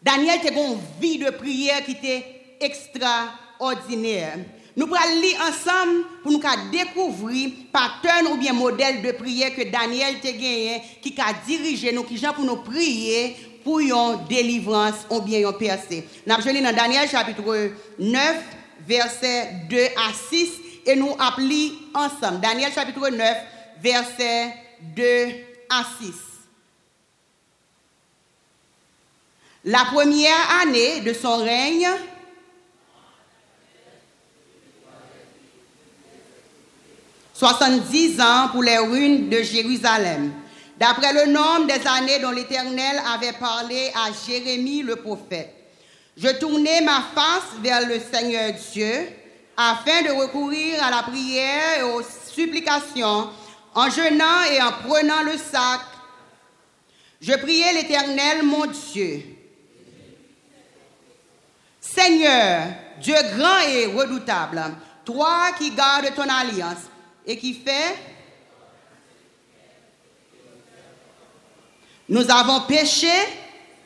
[0.02, 4.38] Daniel était une vie de prière qui était extraordinaire.
[4.76, 6.40] Nous allons lire ensemble pour nous
[6.72, 12.02] découvrir pattern ou bien modèle de prière que Daniel a gagné, qui a dirigé nous,
[12.02, 16.06] qui pour nous prier pour une délivrance ou bien une percée.
[16.26, 18.36] Nous allons dans Daniel chapitre 9,
[18.86, 20.50] versets 2 à 6,
[20.86, 22.40] et nous appelons ensemble.
[22.40, 23.36] Daniel chapitre 9,
[23.80, 24.54] versets
[24.94, 25.02] 2
[25.70, 26.12] à 6.
[29.64, 31.88] La première année de son règne,
[37.34, 40.32] «70 ans pour les ruines de Jérusalem
[40.84, 45.50] d'après le nombre des années dont l'Éternel avait parlé à Jérémie le prophète.
[46.14, 49.08] Je tournai ma face vers le Seigneur Dieu
[49.56, 53.30] afin de recourir à la prière et aux supplications
[53.74, 55.80] en jeûnant et en prenant le sac.
[57.18, 59.22] Je priai l'Éternel mon Dieu.
[61.80, 62.66] Seigneur,
[63.00, 64.62] Dieu grand et redoutable,
[65.06, 66.84] toi qui gardes ton alliance
[67.26, 68.13] et qui fais
[72.08, 73.12] Nous avons péché,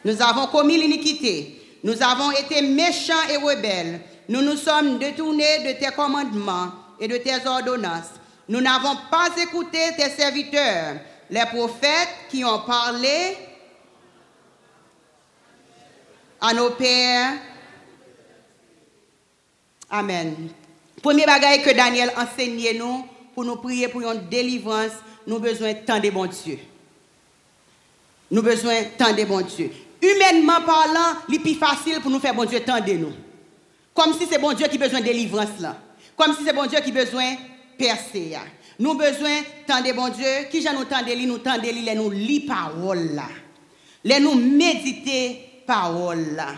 [0.05, 5.79] nous avons commis l'iniquité, nous avons été méchants et rebelles, nous nous sommes détournés de
[5.79, 8.11] tes commandements et de tes ordonnances.
[8.49, 10.97] Nous n'avons pas écouté tes serviteurs,
[11.31, 13.37] les prophètes qui ont parlé
[16.41, 17.35] à nos pères.
[19.91, 20.35] Amen.
[21.03, 24.93] Premier bagage que Daniel enseignait nous pour nous prier pour une délivrance,
[25.27, 26.59] nous avons besoin de tant de bon Dieu.
[28.31, 29.71] Nous besoin tant de bon Dieu.
[30.03, 33.13] Humainement parlant, c'est plus facile pour nous faire bon Dieu tant de nous.
[33.95, 35.49] Comme si c'est bon Dieu qui besoin de délivrance.
[36.17, 37.35] Comme si c'est bon Dieu qui besoin
[37.77, 38.37] percer.
[38.79, 40.27] Nous besoin tant de bon Dieu.
[40.51, 43.29] Qui j'en nous tant de nous de les nous lit parole là.
[44.05, 46.55] Les nous méditer parole là.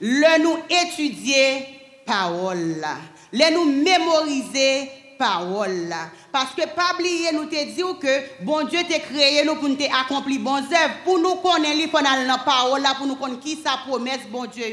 [0.00, 1.66] Le nous étudier
[2.06, 2.96] parole là.
[3.32, 6.10] Les nous mémoriser parole là.
[6.32, 9.76] Parce que pas oublier nous te dire que bon Dieu t'a créé nous pour nous
[10.00, 10.94] accomplir bonnes œuvres.
[11.04, 14.46] Pour nous connaître il faut la parole là pour nous connaître qui sa promesse bon
[14.46, 14.64] Dieu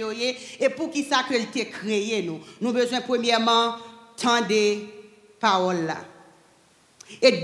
[0.59, 2.39] et pour qui ça que t'a créé nous.
[2.59, 3.75] Nous besoin premièrement
[4.17, 4.79] tendre
[5.39, 5.97] parole là.
[7.21, 7.41] Et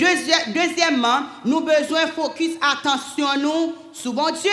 [0.54, 4.52] deuxièmement, nous besoin focus attention nous sur bon Dieu.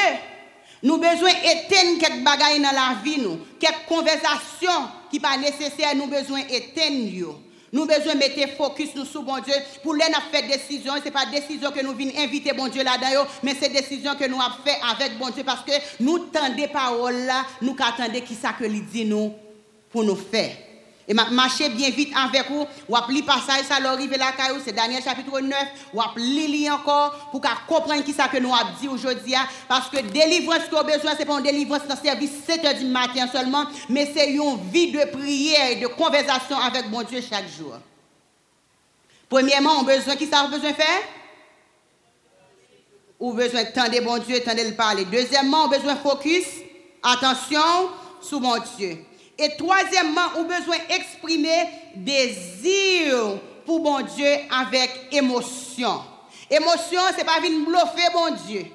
[0.82, 6.08] Nous besoin éteindre quelques bagailles dans la vie nous, quelques conversations qui pas nécessaires, nous
[6.08, 7.36] besoin éteindre
[7.74, 9.54] nous besoin mettre focus nous sur bon Dieu.
[9.82, 13.26] Pour les faire décision, ce n'est pas décision que nous venons inviter bon Dieu là-dedans,
[13.42, 17.26] mais c'est décision que nous avons fait avec bon Dieu parce que nous tendez paroles
[17.26, 19.32] là, nous attendons qui ça que lui dit nous
[19.90, 20.52] pour nous faire.
[21.06, 25.02] Et marcher bien vite avec vous, ou appli passage ça l'arrive la caillou, c'est Daniel
[25.02, 25.58] chapitre 9,
[25.92, 29.46] ou appli encore pour comprendre qui ça que nous avons dit aujourd'hui hein.
[29.68, 32.86] parce que délivrance qu'on a besoin c'est pas une délivrance dans service 7 h du
[32.86, 37.48] matin seulement, mais c'est une vie de prière et de conversation avec mon Dieu chaque
[37.48, 37.74] jour.
[39.28, 41.02] Premièrement, on a besoin qui ça a besoin de faire?
[43.20, 45.04] Ou besoin de tendre bon Dieu, tendre le parler.
[45.04, 46.44] Deuxièmement, on a besoin de focus,
[47.02, 47.90] attention
[48.22, 49.04] sur mon Dieu.
[49.38, 56.02] Et troisièmement, on besoin d'exprimer désir pour mon Dieu avec émotion.
[56.50, 58.66] Émotion, ce n'est pas venir bluffer mon Dieu.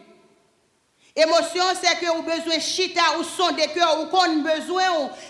[1.16, 4.84] Émotion, c'est que vous besoin chita ou son de cœur, ou qu'on besoin,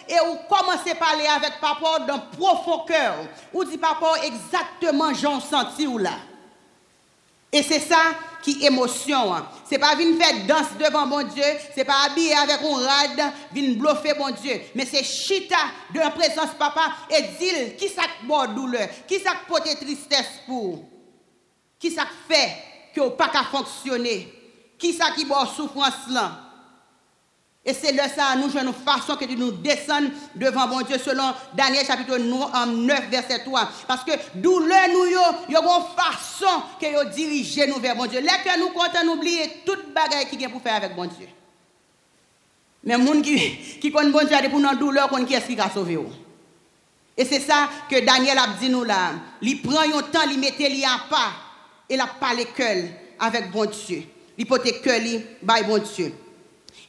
[0.08, 3.16] et vous commencez à parler avec papa d'un profond cœur.
[3.54, 6.14] Ou dit papa exactement j'en senti ou là?
[7.52, 7.98] Et c'est ça
[8.42, 9.34] qui émotion.
[9.34, 9.48] Hein.
[9.66, 12.88] Ce n'est pas venir faire danse devant mon Dieu, ce n'est pas habiller avec un
[12.88, 15.58] rad, venir bluffer mon Dieu, mais c'est chita
[15.94, 20.84] de la présence papa et dire qui ça porte douleur, qui ça porte tristesse pour,
[21.78, 22.56] qui ça fait
[22.96, 24.34] que pas fonctionner,
[24.78, 26.49] qui ça qui porte souffrance là?
[27.66, 31.34] Et c'est là ça, nous jouons une façon que nous descendre devant bon Dieu selon
[31.54, 33.70] Daniel chapitre 9, verset 3.
[33.88, 38.22] Parce que douleur nous, il y une façon que nous diriger nous vers bon Dieu.
[38.22, 41.28] Là que nous comptons oublier toute bagaille qui vient pour faire avec bon Dieu.
[42.86, 45.70] Mais les gens qui, qui connaissent bon Dieu, pour notre douleur, qui est-ce qui a
[45.70, 46.00] sauvé
[47.18, 49.12] Et c'est ça que Daniel a dit nous là.
[49.42, 50.54] Il prend un temps, il met
[50.86, 51.34] à pas
[51.90, 52.48] et il a parlé
[53.20, 54.04] avec bon Dieu.
[54.38, 56.14] l'hypothèque li, by bon Dieu.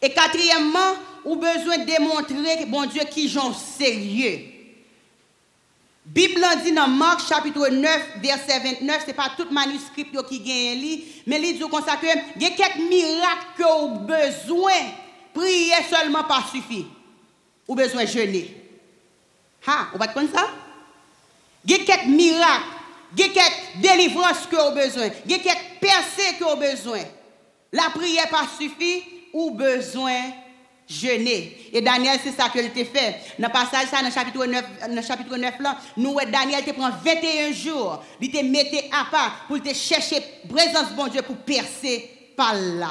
[0.02, 4.40] Et quatrièmement, ou besoin de démontrer bon Dieu qui j'en sérieux.
[6.04, 11.04] Bible dit dans Marc chapitre 9 verset 29, c'est pas tout manuscrit qui gagne li,
[11.26, 14.72] mais il dit comme que il y a quelques miracles que vous besoin
[15.34, 16.86] prier seulement pas suffit.
[17.68, 18.56] Ou besoin jeûner.
[19.66, 20.48] Ha, vous comme ça
[21.64, 22.64] Il y a quelques miracles,
[23.16, 26.56] il y a quelques délivrances que vous besoin, il y a quelques percées que vous
[26.56, 27.02] besoin.
[27.72, 30.32] La prière pas suffit ou besoin
[30.90, 31.56] jeûner.
[31.72, 33.16] Et Daniel, c'est ça qu'il a fait.
[33.38, 34.64] Dans le passage, ça, dans le chapitre 9,
[34.94, 38.02] dans chapitre 9 là, nous, Daniel te prend 21 jours.
[38.20, 42.90] Il te mettait à part pour te chercher présence bon Dieu pour percer par là.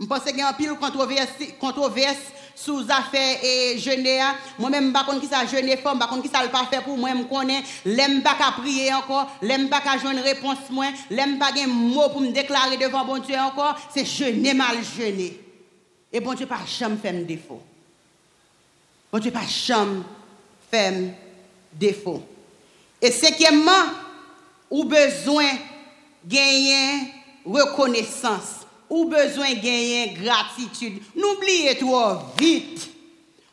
[0.00, 1.28] Je pense qu'il y a un pile controverse,
[1.60, 2.18] controverse
[2.54, 4.20] sous affaires et jeûner.
[4.58, 6.48] Moi-même, je ne sais pas qui ça jeûner femme, je ne sais pas qui ça
[6.48, 7.62] pas fait pour moi, je connais.
[7.84, 12.08] L'aime pas prier encore, l'aime pas qu'à jouer une réponse moi, l'aime pas qu'à mot
[12.10, 15.47] pour me déclarer devant bon Dieu encore, c'est jeûner mal jeûner.
[16.12, 17.58] E bon Diyo pa chanm fèm defo.
[19.12, 20.00] Bon Diyo pa chanm
[20.72, 21.08] fèm
[21.78, 22.18] defo.
[23.00, 23.92] E sekyeman,
[24.72, 25.60] ou bezwen
[26.28, 27.06] genyen
[27.48, 28.54] rekonesans.
[28.88, 31.02] Ou bezwen genyen gratitude.
[31.16, 32.00] N'oubliye tro
[32.40, 32.88] vit.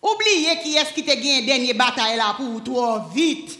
[0.05, 3.57] Oubliye ki eski te genyen denye batay la pou tro vit.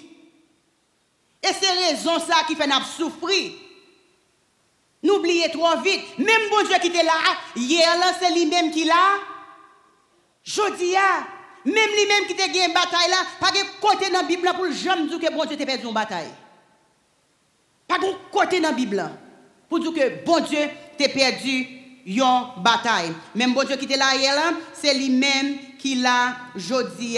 [1.44, 3.65] E se rezon sa ki fè nap soufri.
[5.06, 6.18] N'oubliez trop vite.
[6.18, 7.14] Même bon Dieu qui était là,
[7.56, 7.88] hier
[8.20, 9.20] c'est lui-même qui là.
[10.44, 10.94] Jodi
[11.66, 14.72] même lui-même qui était gagné une bataille là, pas de côté dans la Bible pour
[14.72, 16.30] jamais dire que bon Dieu t'a perdu une bataille.
[17.88, 19.04] Pas de côté dans la Bible
[19.68, 20.60] pour dire que bon Dieu
[20.96, 21.68] t'a perdu
[22.06, 22.24] une
[22.58, 23.12] bataille.
[23.34, 24.36] Même bon Dieu qui était là hier
[24.74, 27.18] c'est lui-même qui l'a jodi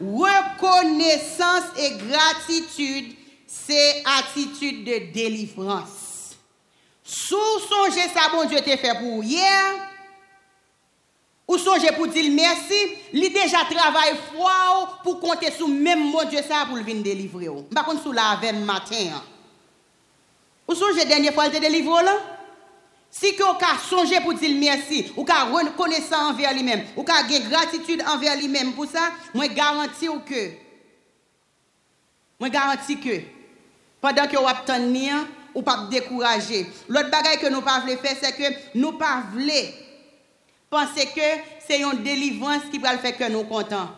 [0.00, 3.14] Reconnaissance et gratitude,
[3.46, 6.03] c'est attitude de délivrance.
[7.04, 9.90] Sou sonje sa bon Diyo te fe pou yè, yeah.
[11.44, 12.78] ou sonje pou dil mersi,
[13.12, 17.50] li deja travay fwa ou pou konte sou mèm bon Diyo sa pou vin delivre
[17.52, 17.66] ou.
[17.76, 19.26] Bakon sou la avèm matin an.
[20.64, 22.16] Ou sonje denye fwa te delivre ou la?
[23.14, 26.88] Si ki ou ka sonje pou dil mersi, ou ka rekone sa anver li mèm,
[26.96, 30.48] ou ka gen gratitude anver li mèm pou sa, mwen garanti ou ke,
[32.40, 33.20] mwen garanti ke,
[34.02, 35.28] padan ki ou ap ton ni an,
[35.62, 36.66] pas décourager.
[36.88, 39.72] L'autre bagaille que nous pas voulons faire, c'est que nous pas voulons
[40.68, 41.20] penser que
[41.66, 43.90] c'est une délivrance qui va le faire que nous contents.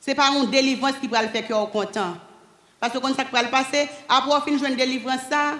[0.00, 2.16] Ce n'est pas une délivrance qui va le faire que nous contents.
[2.78, 5.54] Parce que quand ça va le passer, après on finit une délivrance, ça,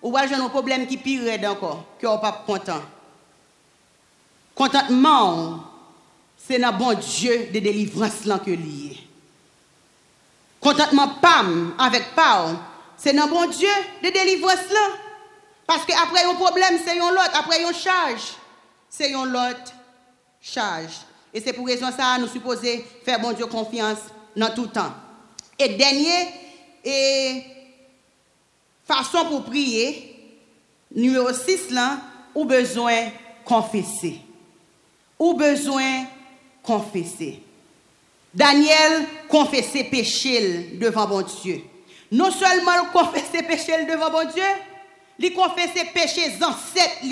[0.00, 2.80] ou va un problème qui pire encore, que on pas content.
[4.54, 5.64] Contentement,
[6.36, 8.98] c'est un bon Dieu de délivrance là que lié.
[10.60, 12.58] Contentement pam avec pam,
[12.96, 13.68] c'est un bon Dieu
[14.02, 14.88] de délivrance là.
[15.66, 17.30] Parce qu'après un problème, c'est un autre.
[17.34, 18.34] Après une charge,
[18.88, 19.72] c'est un autre
[20.40, 20.92] charge.
[21.32, 23.98] Et c'est pour raison ça, nous supposons faire bon Dieu confiance
[24.36, 24.92] dans tout temps.
[25.58, 26.28] Et dernier,
[26.84, 27.44] et
[28.86, 30.14] façon pour prier,
[30.94, 31.98] numéro 6 là,
[32.34, 33.10] ou besoin
[33.44, 34.20] confesser.
[35.18, 36.04] Ou besoin
[36.62, 37.42] confesser.
[38.34, 41.62] Daniel confessait péché devant bon Dieu
[42.12, 44.44] non seulement il confesse ses péchés devant bon Dieu,
[45.18, 47.04] il confesse ses péchés ancêtres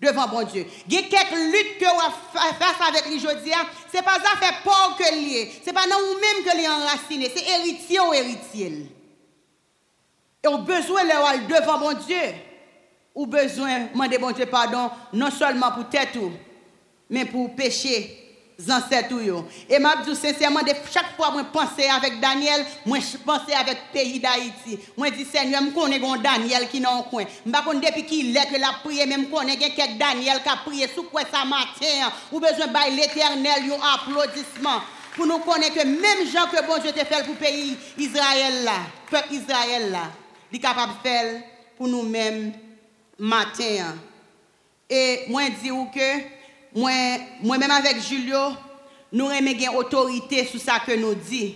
[0.00, 0.66] devant bon Dieu.
[0.88, 3.64] Il y a quelques luttes que vous face avec lui aujourd'hui, hein.
[3.90, 6.68] ce n'est pas ça fait peur que lié, ce n'est pas non vous-même que est
[6.68, 8.92] enraciné, c'est héritier ou héritier.
[10.42, 12.34] Et on besoin de devant bon Dieu,
[13.14, 16.18] ou besoin de demander bon Dieu pardon, non seulement pour tête,
[17.08, 18.25] mais pour péché
[18.70, 19.14] ancêtres
[19.68, 23.76] Et m'a dit sincèrement de chaque fois que je pensais avec Daniel, je pensais avec
[23.76, 24.78] le pays d'Haïti.
[24.98, 27.24] Je dis Seigneur, je connais Daniel qui est dans le coin.
[27.44, 30.88] Je ne depuis qu'il est que la prière même connais quelqu'un Daniel qui a prié
[30.94, 34.80] sous quoi ça matin ou besoin de l'éternel un applaudissement
[35.14, 38.64] pour nous connaître que même gens que bon Dieu te fait pour le pays Israël
[38.64, 40.10] là, peuple Israël là,
[40.52, 41.42] est capable de faire
[41.76, 42.52] pour nous-mêmes
[43.18, 43.96] matin.
[44.88, 46.35] Et moi je dis que
[46.76, 48.52] moi-même avec Julio,
[49.12, 51.54] nous aimons autorité sur ça que nous dit,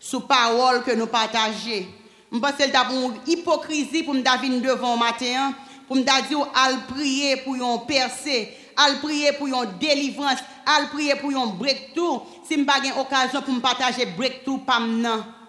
[0.00, 1.84] sur parole que nous partageons.
[2.32, 5.52] Je pense que c'est une hypocrisie pour nous venir devant matin,
[5.86, 11.16] pour nous dire à prier pour un percée, à prier pour une délivrance, à prier
[11.16, 12.22] pour un breakthrough.
[12.48, 14.60] Si je n'ai pas occasion pour me partager breakthrough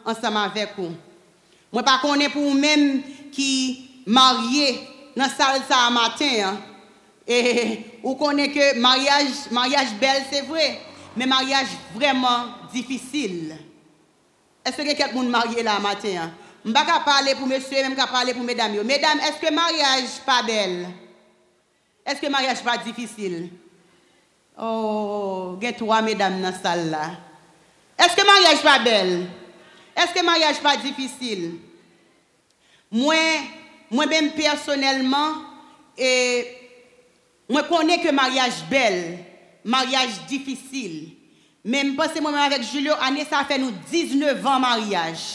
[0.06, 0.92] ensemble avec vous.
[1.72, 4.82] Moi, pas connais pour vous-même qui marié
[5.16, 6.58] dans la salle ça matin.
[7.28, 10.80] Et vous connaissez que mariage, mariage belle, c'est vrai,
[11.16, 13.56] mais mariage vraiment difficile.
[14.66, 16.32] Est-ce que quelqu'un est marié là matin?
[16.66, 18.82] Je ne vais pas parler pour monsieur, même pas parler pour mesdames.
[18.84, 20.88] Mesdames, est-ce que mariage pas belle?
[22.06, 23.50] Est-ce que mariage pas difficile?
[24.60, 27.12] Oh, il y trois mesdames dans la salle là.
[27.98, 29.28] Est-ce que mariage pas belle?
[29.96, 31.56] Est-ce que mariage pas difficile?
[32.92, 33.16] Moi,
[33.90, 35.34] moi-même personnellement,
[35.98, 36.63] et
[37.52, 39.00] Mwen konen ke maryaj bel,
[39.68, 41.12] maryaj difisil.
[41.64, 45.26] Men mpase mwen mwen avèk Julio, anè sa fè nou 19 an maryaj.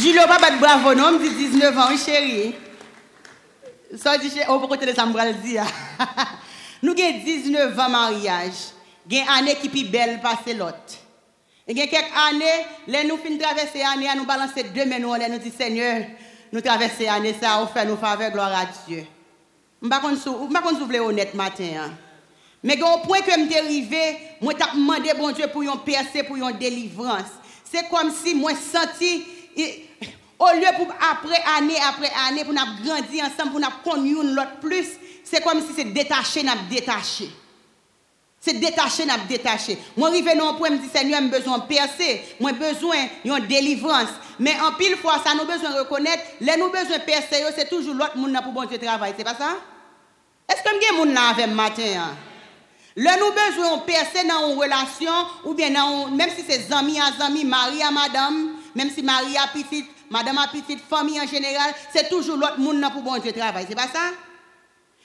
[0.00, 2.52] Julio pa bat bravo nou, mdi 19 an, chéri.
[3.94, 5.66] So di chéri, ou oh, pou kote de sa mbral di ya.
[6.84, 8.66] nou gen 19 an maryaj,
[9.08, 10.98] gen anè ki pi bel pase lot.
[11.64, 12.52] Gen kek anè,
[12.92, 16.04] lè nou fin travesse anè, an nou balanse demen nou, lè nou di seigneur,
[16.54, 19.04] nous traverser l'année, ça a fait nous faveur, gloire à Dieu.
[19.82, 21.64] Je ne sais pas honnête matin.
[21.76, 21.90] Hein.
[22.62, 26.22] Mais au point que je suis arrivé, je t'ai demandé bon Dieu pour une percée,
[26.22, 27.32] pour une délivrance.
[27.64, 29.24] C'est comme si moi senti,
[30.38, 34.60] au lieu pour après année après année, pour nous grandir ensemble, pour nous connaître l'autre
[34.60, 34.86] plus,
[35.24, 37.30] c'est comme si c'est détaché, nous détaché.
[38.44, 39.78] C'est détaché, n'a détaché.
[39.96, 44.10] Moi, arrivé un point, me dis, Seigneur, j'ai besoin de percer, j'ai besoin d'une délivrance.
[44.38, 47.70] Mais en pile fois, ça nous besoin de reconnaître, les nous besoin de percer, c'est
[47.70, 49.14] toujours l'autre monde pour bon Dieu travailler.
[49.16, 49.56] C'est pas ça?
[50.46, 51.82] Est-ce que je monde avec matin?
[51.96, 52.16] Hein?
[52.96, 55.12] Le nous besoin de percer dans une relation,
[55.46, 55.70] ou bien
[56.10, 60.36] même si c'est amis à amis, mari à madame, même si mari à petite, madame
[60.36, 63.66] à petite, famille en général, c'est toujours l'autre monde pour bon Dieu travailler.
[63.70, 64.10] C'est pas ça?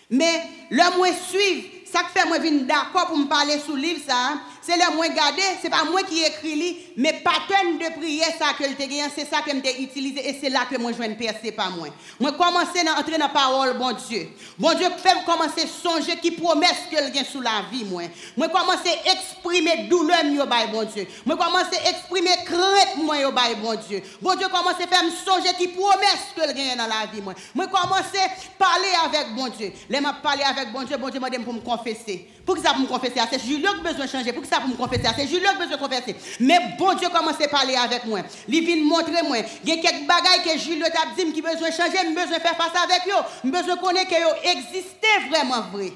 [0.09, 4.15] Mais le moins suivre ça fait moi venir d'accord pour me parler sous livre ça,
[4.15, 4.41] hein.
[4.69, 8.53] C'est le moins gardé, c'est pas moi qui écrit lui, mais pattern de prière ça
[8.57, 11.15] que te gagne, c'est ça que j'ai utilisé et c'est là que moi je viens
[11.15, 11.87] percer pas moi.
[12.19, 14.29] Moi commencer à entrer dans parole bon Dieu.
[14.59, 18.03] Bon Dieu fait commencer songer qui promesse que gagne sous la vie moi.
[18.37, 21.07] Moi commencer exprimer douleur yo bail bon Dieu.
[21.25, 24.03] Moi commencer exprimer crainte moi yo bail bon Dieu.
[24.21, 27.33] Bon Dieu commencer faire me songer qui promesse que gagne dans la vie moi.
[27.55, 28.19] Moi commencer
[28.59, 29.73] parler avec bon Dieu.
[29.89, 32.27] Les m'a parler avec bon Dieu, bon Dieu m'a pour me confesser.
[32.45, 34.33] Pour que ça me confesser, c'est Julien qui besoin changer.
[34.33, 36.15] Pour que ça pour me confesser, c'est Julien qui besoin de confesser.
[36.39, 38.19] Mais bon Dieu commence à parler avec moi?
[38.47, 39.37] Il vient montrer moi.
[39.63, 42.55] Il y a quelques bagailles que Julien t'a dit qui besoin changer, j'ai besoin faire
[42.55, 43.23] face avec eux.
[43.43, 45.91] J'ai besoin connaître que yo existait vraiment vrai.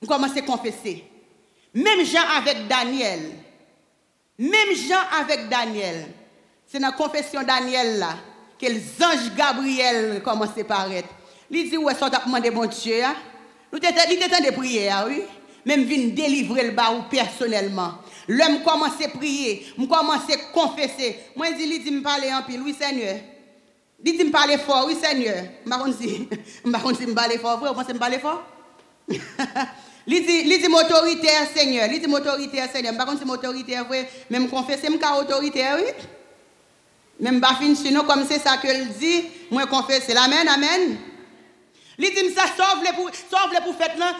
[0.00, 1.04] Je commence à confesser.
[1.74, 3.32] Même Jean avec Daniel.
[4.38, 6.08] Même Jean avec Daniel.
[6.66, 8.16] C'est dans la confession Daniel là
[8.62, 11.08] que les anges Gabriel commencent à paraître.
[11.50, 13.02] Il dit, ouais, ça t'a demandé bon Dieu.
[13.04, 13.14] Hein?
[13.72, 15.22] Nous étions de prière, oui.
[15.64, 17.94] Même vin délivrer le bas personnellement.
[18.28, 21.18] L'homme commence à prier, je commence à confesser.
[21.36, 23.16] Moi, je dis, dit, me en pile, oui, Seigneur.
[24.04, 25.44] Il dit, me parler fort, oui, Seigneur.
[25.64, 26.26] Je si
[26.64, 28.42] me parler fort, vous pensez me parler fort?
[30.04, 31.88] Il dit, il dit, autoritaire, Seigneur.
[31.92, 32.92] Il dit, autoritaire, Seigneur.
[32.92, 34.10] Je ne sais pas si autoritaire, vrai.
[34.30, 35.92] Même confesser, suis autoritaire, oui.
[37.20, 40.12] Même pas fin sinon, comme ça que qu'il dit, moi confesser.
[40.16, 40.96] Amen, amen.
[41.98, 43.60] Il dit ça sauve les pour sauve les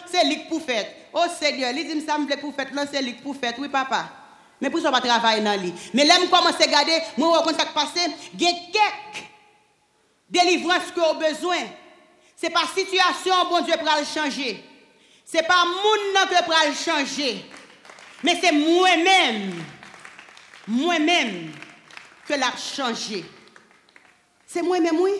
[0.06, 1.01] c'est lui pour.
[1.14, 3.56] Oh Seigneur, il dit ça me pour fête là, c'est lui pour fête.
[3.58, 4.08] Oui papa.
[4.60, 5.74] Mais pour ça pas travailler dans lui.
[5.92, 8.00] Mais là me commence à regarder, moi on ça passé,
[8.34, 9.26] il y a quelques
[10.30, 11.58] délivrances que ont besoin.
[12.36, 14.64] C'est pas situation bon Dieu pour le changer.
[15.24, 17.44] C'est pas monde que pour le changer.
[18.22, 19.52] Mais c'est moi-même.
[20.66, 21.52] Moi-même
[22.26, 23.24] que l'a changé.
[24.46, 25.12] C'est moi-même oui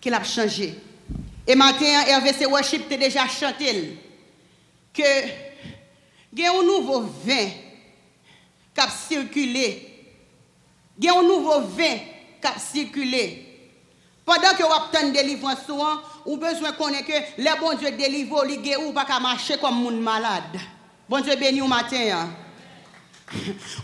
[0.00, 0.74] qui l'a changé.
[1.46, 3.98] Et maintenant, RVC Worship t'es déjà chanté
[4.96, 5.46] que
[6.36, 7.48] il a un nouveau vin
[8.74, 10.04] qui a circulé.
[11.00, 11.96] Il a un nouveau vin
[12.40, 13.42] qui a circulé.
[14.24, 18.44] Pendant que vous obtenez délivrance souvent, vous besoin de connaître que les bons Dieu délivrent,
[18.46, 20.58] ils ou pas marcher comme un malade.
[21.08, 21.96] Bon Dieu béni au matin.
[22.12, 22.45] Hein.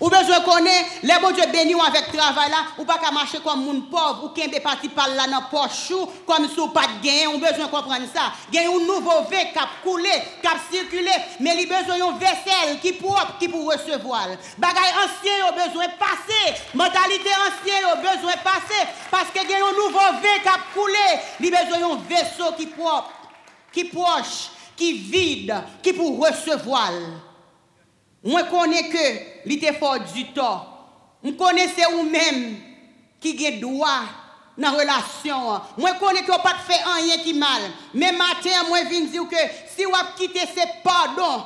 [0.00, 3.64] Ou besoin connaître les bon Dieu béni avec travail là, ou pas qu'à marcher comme
[3.64, 5.92] moun pauvre, ou qu'un parti par là dans poche
[6.24, 8.32] comme si ou pas de gain, ou besoin comprendre ça.
[8.54, 12.78] A un nouveau vin qui a coulé, qui a circulé, mais il besoin d'une vaisselle
[12.80, 14.28] qui propre qui pour recevoir.
[14.58, 20.20] Bagay ancien ont besoin passer, mentalité ancienne ont besoin passer parce que a un nouveau
[20.22, 23.10] vin qui a coulé, il besoin d'un vaisseau qui propre,
[23.72, 26.92] qui proche, qui vide, qui pour recevoir.
[28.24, 30.66] Moi, connais que l'été fort du temps.
[31.24, 32.56] Je connais ou même
[33.20, 34.02] qui a droit
[34.56, 35.60] dans la relation.
[35.78, 37.62] Moi, connais que pas fait rien qui mal.
[37.94, 39.36] Mais matin, moi, viens dire que
[39.74, 41.44] si vous quittez ce pardon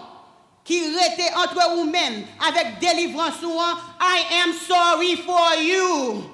[0.65, 6.25] qui était entre vous-même avec délivrance, I am sorry for you.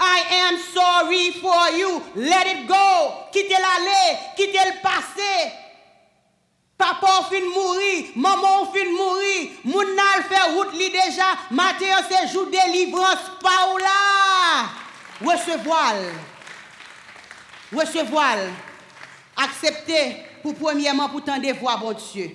[0.00, 2.02] I am sorry for you.
[2.16, 2.74] Let it go.
[3.32, 5.52] Quittez l'aller, quittez le passé.
[8.16, 13.78] Maman fin mourir, moun nal fait route li déjà, matin c'est jour délivrance pa ou
[13.78, 14.68] là.
[15.20, 15.94] Recevoir.
[17.72, 18.36] recevoir,
[19.36, 22.30] accepter pour premièrement pour tendre voix, bon Dieu.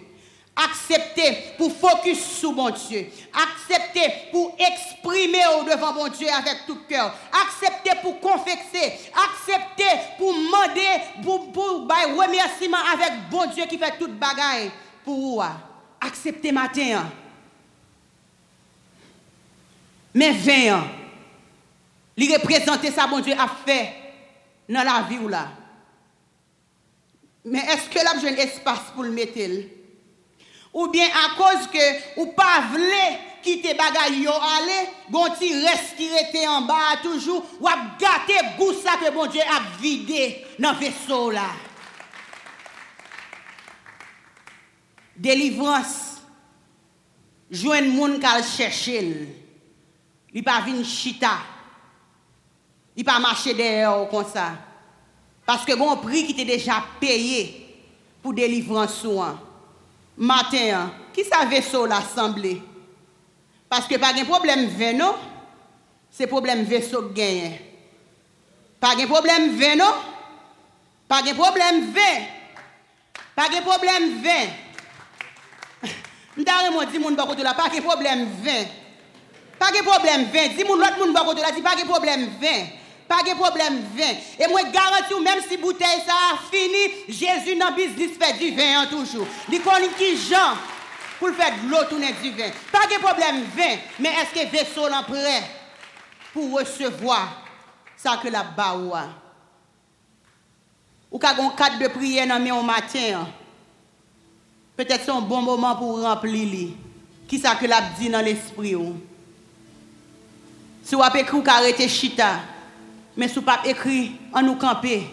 [0.55, 3.07] Accepter pour focus sur bon Dieu.
[3.33, 7.15] Accepter pour exprimer devant bon Dieu avec tout cœur.
[7.47, 8.93] Accepter pour confesser.
[9.15, 14.69] Accepter pour demander, pour, pour, remerciement avec bon Dieu qui fait toute bagaille
[15.03, 15.41] pour vous.
[16.01, 17.05] Accepter matin.
[20.13, 20.87] Mais 20 ans.
[22.15, 23.93] Il représenter ça, bon Dieu, a fait
[24.69, 25.49] dans la vie là.
[27.45, 29.39] Mais est-ce que là, j'ai un espace pour le mettre?
[30.73, 35.97] Ou bien à cause que ou pas voulez quitter bagay yo aller, bon ti reste
[35.97, 40.73] qui était en bas toujours, ou a gâté goût que bon Dieu a vidé dans
[40.73, 41.49] vaisseau là.
[45.13, 45.93] Delivrans,
[47.53, 49.11] jwen moun kal chèchil,
[50.33, 51.35] li pa vin chita,
[52.97, 54.51] li pa mache deyè ou kon sa,
[55.45, 57.43] paske gon pri ki te deja peye
[58.23, 59.37] pou delivrans ou an.
[60.17, 62.55] Maten an, ki sa veso l'assemble?
[63.69, 65.11] Paske pa gen problem veno,
[66.13, 67.57] se problem veso genyen.
[68.81, 69.89] Pa gen problem veno,
[71.09, 72.39] pa gen problem ven, non?
[73.33, 74.51] pa gen problem ven,
[76.37, 76.41] vin.
[76.41, 78.65] M'dare dis moun bako là, pas de problème vin.
[79.59, 80.47] Pas de problème vin.
[80.55, 82.65] Dis moun l'autre moun bako là, dis pas de problème vin.
[83.07, 84.13] Pas de problème vin.
[84.39, 89.27] Et moi garantis même si bouteille ça a fini, Jésus dans fait du vin toujours.
[89.51, 90.57] Il connaît qui Jean
[91.19, 92.49] pour faire de l'eau tourner du vin.
[92.71, 95.43] Pas de problème vin, mais est-ce que vaisseau est prêt
[96.33, 97.43] pour recevoir
[97.95, 99.03] ça que la baoua?
[101.11, 103.27] Ou quand on cadre de prière dans matin,
[104.75, 106.69] peut-être c'est un bon moment pour remplir
[107.27, 107.57] Qui ça
[107.99, 108.75] dit dans l'esprit
[110.83, 112.39] Si vous avez écrit ou arrêter chita,
[113.15, 115.07] mais si vous pas écrit en nous camper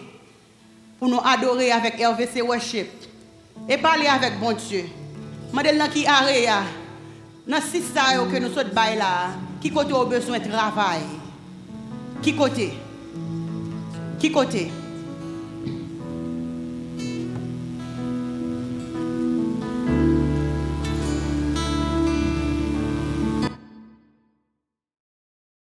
[0.99, 2.89] pour nous adorer avec RVC Worship
[3.67, 4.85] et parler avec bon Dieu.
[5.53, 6.47] Madel nan qui arrêt
[7.47, 11.01] dans six que nous sommes là, qui côté au besoin de travail?
[12.21, 12.73] Qui côté
[14.19, 14.71] Qui côté